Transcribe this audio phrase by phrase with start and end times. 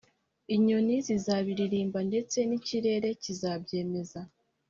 [0.55, 4.21] inyoni zizabiririmba ndetse n’ikirere kizabyemeza